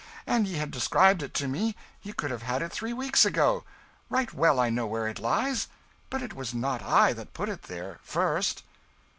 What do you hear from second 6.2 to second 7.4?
it was not I that